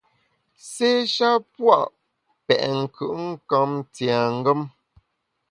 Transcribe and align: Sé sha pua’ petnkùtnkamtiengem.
Sé 0.71 0.89
sha 1.13 1.29
pua’ 1.53 1.79
petnkùtnkamtiengem. 2.45 4.61